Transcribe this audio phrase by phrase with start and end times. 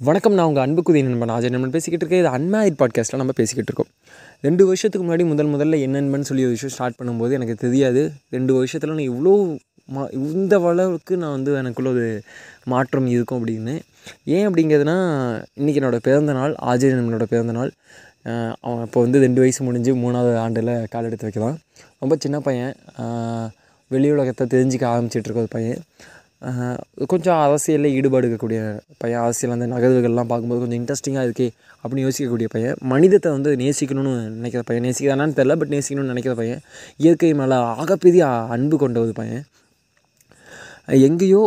[0.00, 1.72] வணக்கம் நான் உங்கள் அன்புக்குதி நண்பன் ஆஜர் நண்பன்.
[1.74, 3.90] பேசிக்கிட்டு இருக்கேன் இது அன்மேரிட் பாட்காஸ்ட்டில் நம்ம பேசிக்கிட்டு இருக்கோம்.
[4.46, 8.02] ரெண்டு வருஷத்துக்கு முன்னாடி முதல் முதல்ல என்னென்னு சொல்லி ஒரு விஷயம் ஸ்டார்ட் பண்ணும்போது எனக்கு தெரியாது.
[8.36, 9.32] ரெண்டு வருஷத்தில் நான் இவ்வளோ
[9.96, 12.08] மா இந்த அளவுக்கு நான் வந்து எனக்குள்ள ஒரு
[12.72, 13.74] மாற்றம் இருக்கும் அப்படின்னு.
[14.24, 14.96] ஏன் அப்படிங்கிறதுனா
[15.60, 17.70] இன்றைக்கி என்னோடய பிறந்த நாள் ஆஜய் நண்பனோட பிறந்த நாள்.
[18.60, 21.56] அவன் இப்போ வந்து ரெண்டு வயசு முடிஞ்சு மூணாவது ஆண்டில் கால் எடுத்து வைக்கலாம்
[22.02, 22.74] ரொம்ப சின்ன பையன்.
[23.94, 25.82] வெளி உலகத்தை தெரிஞ்சிக்க ஆரம்பிச்சிட்ருக்க ஒரு பையன்.
[27.12, 28.60] கொஞ்சம் அரசியலில் ஈடுபாடு இருக்கக்கூடிய
[29.02, 31.48] பையன் அரசியல் அந்த நகர்வுகள்லாம் பார்க்கும்போது கொஞ்சம் இன்ட்ரெஸ்டிங்காக இருக்கே
[31.82, 32.76] அப்படின்னு யோசிக்கக்கூடிய பையன்.
[32.92, 36.60] மனிதத்தை வந்து நேசிக்கணும்னு நினைக்கிற பையன் நேசிக்கிறானான்னு தெரில பட் நேசிக்கணும்னு நினைக்கிற பையன்
[37.04, 38.24] இயற்கை மேலே ஆகப்பெரிய
[38.56, 39.44] அன்பு கொண்ட ஒரு பையன்.
[41.08, 41.42] எங்கேயோ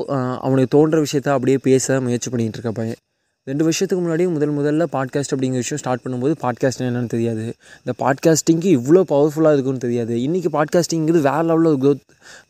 [0.46, 3.00] அவனுக்கு தோன்ற விஷயத்த அப்படியே பேச முயற்சி பண்ணிகிட்டு இருக்க பையன்.
[3.48, 7.46] ரெண்டு வருஷத்துக்கு முன்னாடி முதல் முதல்ல பாட்காஸ்ட் அப்படிங்கிற விஷயம் ஸ்டார்ட் பண்ணும்போது பாட்காஸ்ட் என்னென்னு தெரியாது.
[7.82, 10.16] இந்த பாட்காஸ்டிங்க்கு இவ்வளோ பவர்ஃபுல்லாக இருக்கும்னு தெரியாது.
[10.26, 12.04] இன்றைக்கி பாட்காஸ்டிங்கிறது வேறு லெவலில் ஒரு க்ரோத்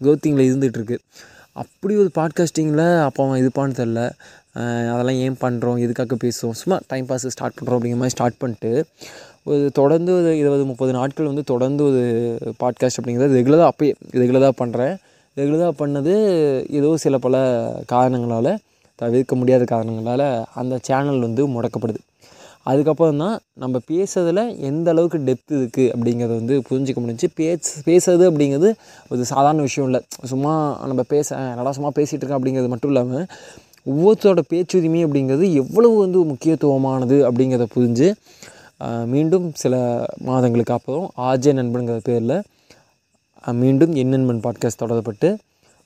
[0.04, 0.98] க்ரோத்திங்கில் இருந்துகிட்ருக்கு
[1.58, 4.02] அப்படி ஒரு பாட்காஸ்டிங்கில் அப்போ அவன் இதுப்பான்னு தெரில
[4.92, 8.72] அதெல்லாம் ஏன் பண்ணுறோம் எதுக்காக பேசுவோம் சும்மா டைம் பாஸ் ஸ்டார்ட் பண்ணுறோம் அப்படிங்கிற மாதிரி ஸ்டார்ட் பண்ணிட்டு
[9.44, 12.04] ஒரு தொடர்ந்து ஒரு இருபது முப்பது நாட்கள் வந்து தொடர்ந்து ஒரு
[12.60, 14.96] பாட்காஸ்ட் அப்படிங்கிறது ரெகுலராக அப்போயே ரெகுலராக பண்ணுறேன்
[15.38, 16.14] ரெகுலராக பண்ணது
[16.70, 17.36] ஏதோ சில பல
[17.86, 18.52] காரணங்களால்
[18.96, 22.02] தவிர்க்க முடியாத காரணங்களால் அந்த சேனல் வந்து முடக்கப்படுது.
[22.68, 28.70] அதுக்கப்புறம் தான் நம்ம பேசுறதுல எந்த அளவுக்கு டெப்த் இருக்குது அப்படிங்கிறத வந்து புரிஞ்சிக்க முடிஞ்சு பேச பேசுறது அப்படிங்கிறது
[29.10, 30.02] ஒரு சாதாரண விஷயம் இல்லை.
[30.24, 30.54] சும்மா
[30.86, 33.26] நம்ம பேச நல்லா சும்மா பேசிகிட்டு இருக்கேன் அப்படிங்கிறது மட்டும் இல்லாமல்
[33.86, 38.10] ஒவ்வொருத்தரோட பேச்சுரிமை அப்படிங்கிறது எவ்வளவு வந்து முக்கியத்துவமானது அப்படிங்கிறத புரிஞ்சு
[39.06, 39.76] மீண்டும் சில
[40.22, 42.38] மாதங்களுக்கு அப்புறம் ஆர்ஜே நண்பனுங்கிற பேரில்
[43.54, 45.30] மீண்டும் என் நண்பன் பாட்காஸ்ட் தொடரப்பட்டு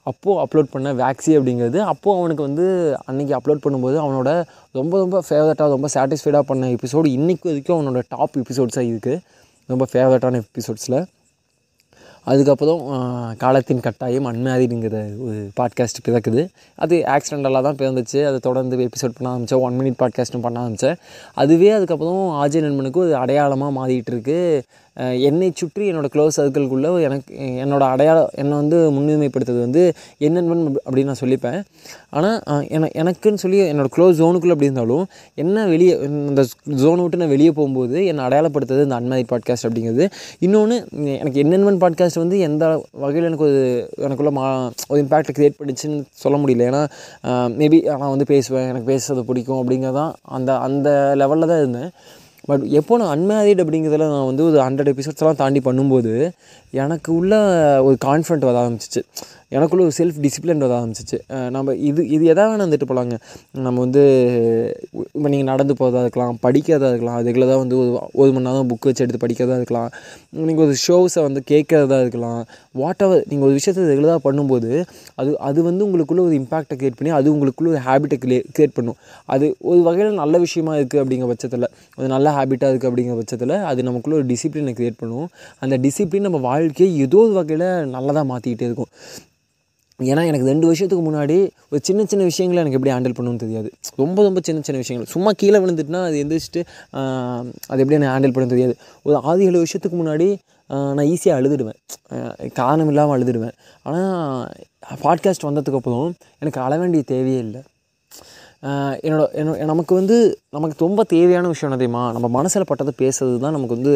[0.03, 2.65] அப்போது அப்லோட் பண்ண வேக்சி அப்படிங்கிறது அப்போது அவனுக்கு வந்து
[3.11, 8.37] அன்றைக்கி அப்லோட் பண்ணும்போது அவனோட ரொம்ப ரொம்ப ஃபேவரட்டாக ரொம்ப சாட்டிஸ்ஃபைடாக பண்ண எபிசோடு இன்றைக்கு வரைக்கும் அவனோட டாப்
[8.37, 9.19] எபிசோட்ஸாக இருக்குது
[9.69, 10.99] ரொம்ப ஃபேவரட்டான எபிசோட்ஸில்
[12.23, 12.81] அதுக்கப்புறம்
[13.37, 16.47] காலத்தின் கட்டாயம் அன்மேரிடுங்கிற ஒரு பாட்காஸ்ட் பிறக்குது.
[16.75, 18.25] அது ஆக்சிடென்டலாக தான் பிறந்துச்சு.
[18.25, 20.95] அதை தொடர்ந்து எபிசோட் பண்ண ஆரம்பித்தேன் ஒன் மினிட் பாட்காஸ்ட்டும் பண்ண ஆரம்பித்தேன்
[21.33, 24.61] அதுவே அதுக்கப்புறம் ஆஜய் நண்பனுக்கு ஒரு அடையாளமாக மாறிட்டுருக்கு
[25.27, 29.83] என்னை சுற்றி என்னோடய க்ளோஸ் சர்க்கிள்குள்ளே எனக்கு என்னோட அடையாளம் என்னை வந்து முன்னுரிமைப்படுத்துறது வந்து
[30.25, 31.59] என் நண்பன் அப்படின்னு நான் சொல்லிப்பேன்.
[32.17, 35.05] ஆனால் என எனக்குன்னு சொல்லி என்னோடய க்ளோஸ் ஜோனுக்குள்ளே அப்படி இருந்தாலும்
[35.43, 35.93] என்ன வெளியே
[36.31, 36.43] இந்த
[36.83, 40.05] ஜோனை விட்டு நான் வெளியே போகும்போது என்னை அடையாளப்படுத்துறது இந்த அன்மதி பாட்காஸ்ட் அப்படிங்கிறது.
[40.45, 40.77] இன்னொன்று
[41.23, 42.63] எனக்கு என்னென்மன் பாட்காஸ்ட் வந்து எந்த
[43.03, 43.61] வகையில் எனக்கு ஒரு
[44.05, 44.45] எனக்குள்ள மா
[44.91, 46.67] ஒரு இம்பேக்டை க்ரியேட் பண்ணிச்சுன்னு சொல்ல முடியல.
[46.71, 46.83] ஏன்னா
[47.59, 50.89] மேபி நான் வந்து பேசுவேன் எனக்கு பேசுறது பிடிக்கும் அப்படிங்கிறதான் அந்த அந்த
[51.21, 51.91] லெவலில் தான் இருந்தேன்.
[52.49, 56.13] பட் எப்போ நான் அன்மேரிட் அப்படிங்கிறதுல நான் வந்து ஒரு ஹண்ட்ரட் எபிசோட்ஸ்லாம் தாண்டி பண்ணும்போது
[56.83, 57.35] எனக்கு உள்ள
[57.87, 59.01] ஒரு கான்ஃபிடென்ட் வர ஆரம்பிச்சிச்சு.
[59.55, 61.17] எனக்குள்ள ஒரு செல்ஃப் டிசிப்ளின் வர ஆரம்பிச்சிச்சு.
[61.55, 63.15] நம்ம இது இது எதாவது வேணால் வந்துட்டு போகலாங்க
[63.65, 64.03] நம்ம வந்து
[65.15, 67.89] இப்போ நீங்கள் நடந்து போகிறதா இருக்கலாம் படிக்கிறதா இருக்கலாம் அதுக்குள்ள தான் வந்து ஒரு
[68.21, 69.89] ஒரு மணி நேரம் புக் வச்சு எடுத்து படிக்கிறதா இருக்கலாம்.
[70.49, 72.39] நீங்கள் ஒரு ஷோஸை வந்து கேட்குறதா இருக்கலாம்.
[72.81, 74.71] வாட் எவர் நீங்கள் ஒரு விஷயத்தை ரெகுலராக பண்ணும்போது
[75.21, 78.19] அது அது வந்து உங்களுக்குள்ள ஒரு இம்பாக்டை க்ரியேட் பண்ணி அது உங்களுக்குள்ள ஒரு ஹேபிட்டை
[78.55, 78.97] க்ரியேட் பண்ணும்.
[79.35, 81.69] அது ஒரு வகையில் நல்ல விஷயமா இருக்குது அப்படிங்கிற பட்சத்தில்.
[81.99, 85.29] ஒரு நல்ல ஹேபிட்டாக இருக்குது அப்படிங்கிற பட்சத்தில் அது நமக்குள்ள ஒரு டிசிப்ளினை க்ரியேட் பண்ணுவோம்
[85.63, 88.91] அந்த டிசிப்ளின் நம்ம வாழ்க்கையை ஏதோ ஒரு வகையில் நல்லதாக மாற்றிக்கிட்டே இருக்கும்.
[89.99, 91.35] ஏன்னா எனக்கு ரெண்டு வருஷத்துக்கு முன்னாடி
[91.71, 93.69] ஒரு சின்ன சின்ன விஷயங்களை எனக்கு எப்படி ஹேண்டில் பண்ணணும்னு தெரியாது.
[94.01, 95.09] ரொம்ப ரொம்ப சின்ன சின்ன விஷயங்கள்.
[95.15, 96.61] சும்மா கீழே விழுந்துட்டுனா அது எந்திரிச்சிட்டு
[97.71, 98.73] அது எப்படி எனக்கு ஹேண்டில் பண்ண தெரியாது.
[99.07, 100.27] ஒரு ஆறு ஏழு வருஷத்துக்கு முன்னாடி
[100.97, 101.79] நான் ஈஸியாக அழுதுடுவேன்.
[102.59, 103.55] காரணம் இல்லாமல் அழுதுடுவேன்.
[103.87, 104.47] ஆனால்
[105.03, 106.09] பாட்காஸ்ட் வந்ததுக்கப்புறம்
[106.43, 107.61] எனக்கு அழ வேண்டிய தேவையே இல்லை.
[109.05, 110.15] என்னோட என்ன நமக்கு வந்து
[110.55, 112.03] நமக்கு ரொம்ப தேவையான விஷயம் என்ன தெரியுமா?
[112.15, 113.93] நம்ம மனசில் பட்டதை பேசுறது தான் நமக்கு வந்து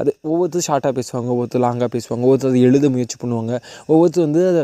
[0.00, 3.52] அது ஒவ்வொருத்தரும் ஷார்ட்டாக பேசுவாங்க ஒவ்வொருத்தர் லாங்காக பேசுவாங்க ஒவ்வொருத்தர் அது எழுத முயற்சி பண்ணுவாங்க
[3.92, 4.62] ஒவ்வொருத்தர் வந்து அதை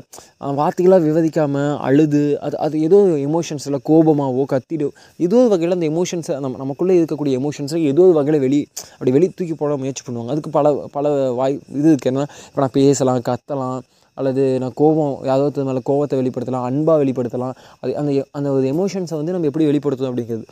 [0.60, 4.88] வார்த்தைகளாக விவரிக்காமல் அழுது அது அது ஏதோ எமோஷன்ஸில் கோபமாகவோ கத்திடோ
[5.26, 8.60] ஏதோ ஒரு வகையில் அந்த எமோஷன்ஸை நம்ம நமக்குள்ளே இருக்கக்கூடிய எமோஷன்ஸை ஏதோ ஒரு வகையில் வெளி
[8.94, 10.30] அப்படி வெளி தூக்கி போட முயற்சி பண்ணுவாங்க.
[10.34, 11.06] அதுக்கு பல பல
[11.40, 13.78] வாய் இது இருக்குது என்ன இப்போ நான் பேசலாம் கத்தலாம்
[14.18, 19.16] அல்லது நான் கோபம் யாரோ ஒருத்தர் மேலே கோபத்தை வெளிப்படுத்தலாம் அன்பாக வெளிப்படுத்தலாம் அது அந்த அந்த ஒரு எமோஷன்ஸை
[19.20, 20.46] வந்து நம்ம எப்படி வெளிப்படுத்தணும் அப்படிங்கிறது.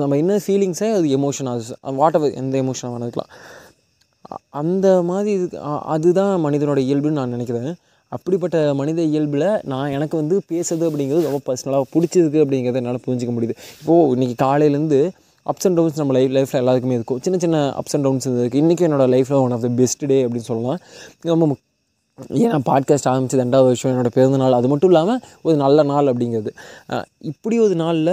[0.00, 3.32] நம்ம என்ன ஃபீலிங்ஸே அது எமோஷன் அது வாட் எவர் எந்த எமோஷனாக வேணா இருக்கலாம்.
[4.60, 5.58] அந்த மாதிரி இது
[5.94, 7.70] அதுதான் மனிதனோட இயல்புன்னு நான் நினைக்கிறேன்.
[8.16, 13.54] அப்படிப்பட்ட மனித இயல்பில் நான் எனக்கு வந்து பேசுறது அப்படிங்கிறது ரொம்ப பர்சனலாக பிடிச்சிருக்கு அப்படிங்கிறத என்னால் புரிஞ்சிக்க முடியுது.
[13.80, 15.00] இப்போது இன்றைக்கி காலையிலேருந்து
[15.50, 17.20] அப்ஸ் அண்ட் டவுன்ஸ் நம்ம லைஃப் லைஃப்பில் எல்லாருக்குமே இருக்கும்.
[17.26, 20.48] சின்ன சின்ன அப்ஸ் அண்ட் டவுன்ஸ் இருக்குது இன்றைக்கி என்னோடய லைஃப்பில் one of the best day அப்படின்னு
[20.50, 20.80] சொல்லலாம்.
[21.32, 21.56] ரொம்ப
[22.42, 24.56] ஏன்னா பாட்காஸ்ட் ஆரம்பிச்சது ரெண்டாவது வருஷம் என்னோடய பிறந்த நாள்.
[24.58, 26.50] அது மட்டும் இல்லாமல் ஒரு நல்ல நாள் அப்படிங்கிறது.
[27.30, 28.12] இப்படி ஒரு நாளில்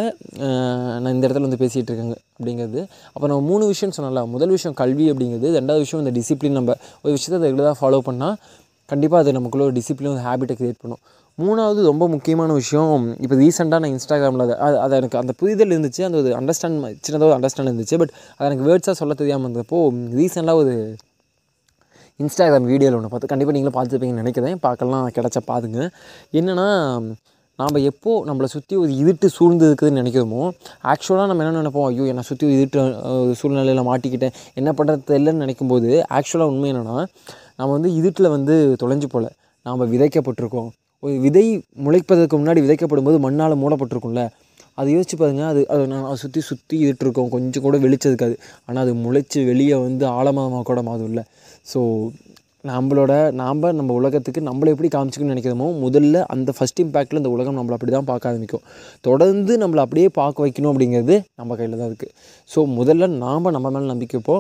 [1.02, 2.82] நான் இந்த இடத்துல வந்து பேசிகிட்டு இருக்கேங்க அப்படிங்கிறது.
[3.14, 5.50] அப்போ நம்ம மூணு விஷயம் சொன்னால முதல் விஷயம் கல்வி அப்படிங்கிறது.
[5.60, 8.36] ரெண்டாவது விஷயம் இந்த டிசிப்ளின் நம்ம ஒரு விஷயத்தை ரெகுலராக ஃபாலோ பண்ணால்
[8.92, 11.02] கண்டிப்பாக அது நமக்குள்ள ஒரு டிசிப்ளின் ஒரு ஹேபிட்டை க்ரியேட் பண்ணும்.
[11.38, 16.02] மூணாவது ரொம்ப முக்கியமான விஷயம் இப்போ ரீசெண்டாக நான் இன்ஸ்டாகிராமில் அது அது அது எனக்கு அந்த புரிதல் இருந்துச்சு.
[16.08, 17.98] அந்த ஒரு அண்டர்ஸ்டாண்ட் சின்னதாக ஒரு அண்டர்ஸ்டாண்ட் இருந்துச்சு.
[18.02, 19.80] பட் அது எனக்கு வேர்ட்ஸாக சொல்ல தெரியாமல் இருந்தப்போ
[20.20, 20.76] ரீசெண்டாக ஒரு
[22.24, 24.54] இன்ஸ்டாகிராம் வீடியோவில் ஒன்று பார்த்து கண்டிப்பாக நீங்களும் பார்த்துருப்பீங்கன்னு நினைக்கிறேன்.
[24.66, 25.80] பார்க்கலாம் கிடச்சா பாருங்க.
[26.40, 26.68] என்னென்னா
[27.60, 30.42] நாம் எப்போ நம்மளை சுற்றி ஒரு இருட்டு சூழ்ந்து இருக்குதுன்னு நினைக்கிறோமோ
[30.92, 31.88] ஆக்சுவலாக நம்ம என்ன நினைப்போம்?
[31.90, 32.80] ஐயோ என்னை சுற்றி ஒரு இருட்டு
[33.40, 34.34] சூழ்நிலையில் மாட்டிக்கிட்டேன்.
[34.60, 36.98] என்ன பண்ணுறது தெரியலன்னு நினைக்கும் போது ஆக்சுவலாக உண்மை என்னென்னா
[37.60, 39.30] நம்ம வந்து இருட்டில் வந்து தொலைஞ்சு போகல
[39.66, 40.70] நாம் விதைக்கப்பட்டிருக்கோம்.
[41.06, 41.46] ஒரு விதை
[41.86, 44.24] முளைப்பதற்கு முன்னாடி விதைக்கப்படும் போது மண்ணால் மூடப்பட்டிருக்கும்ல.
[44.78, 48.36] அதை யோசிச்சு பாருங்கள் அது அது நான் சுற்றி சுற்றி இருட்டு இருக்கும் கொஞ்சம் கூட வெளிச்சம் இருக்காது.
[48.68, 51.24] ஆனால் அது முளைச்சி வெளியே வந்து ஆழமாக கூட மாதும்ல
[51.72, 51.82] ஸோ
[52.72, 57.76] நம்மளோட நாம் நம்ம உலகத்துக்கு நம்மளை எப்படி காமிச்சிக்கணும்னு நினைக்கிறோமோ முதல்ல அந்த ஃபஸ்ட் இம்பேக்டில் இந்த உலகம் நம்மளை
[57.78, 58.64] அப்படி தான் பார்க்க ஆரம்பிக்கும்.
[59.08, 62.14] தொடர்ந்து நம்மளை அப்படியே பார்க்க வைக்கணும் அப்படிங்கிறது நம்ம கையில் தான் இருக்குது
[62.50, 64.38] ஸோ முதல்ல நாம் நம்ம மேலே நம்பிக்கைப்போ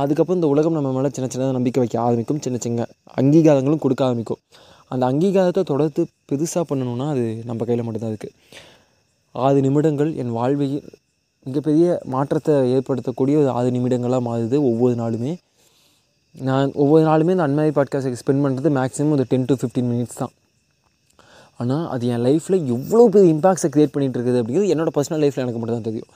[0.00, 2.40] அதுக்கப்புறம் இந்த உலகம் நம்ம மேலே சின்ன சின்னதாக நம்பிக்கை வைக்க ஆரம்பிக்கும்.
[2.46, 2.86] சின்ன சின்ன
[3.20, 4.40] அங்கீகாரங்களும் கொடுக்க ஆரம்பிக்கும்.
[4.92, 8.34] அந்த அங்கீகாரத்தை தொடர்ந்து பெருசாக பண்ணணுன்னா அது நம்ம கையில் மட்டும்தான் இருக்குது
[9.34, 10.74] ஆறு நிமிடங்கள் என் வாழ்வில்
[11.46, 15.32] மிகப்பெரிய மாற்றத்தை ஏற்படுத்தக்கூடிய ஒரு ஆறு நிமிடங்களாக மாறுது ஒவ்வொரு நாளுமே.
[16.34, 20.32] நான் ஒவ்வொரு நாளுமே இந்த அன்மாரி பாட்காஸ்ட்டுக்கு ஸ்பெண்ட் பண்ணுறது மேக்ஸிமம் ஒரு டென் டு ஃபிஃப்டீன் மினிட்ஸ் தான்.
[21.56, 25.60] ஆனால் அது என் லைஃப்பில் எவ்வளோ பெரிய இம்பாக்ட்ஸை க்ரியேட் பண்ணிகிட்டு இருக்குது அப்படிங்கிறது என்னோட பர்சனல் லைஃப்பில் எனக்கு
[25.60, 26.10] மட்டும் தான் தெரியும்.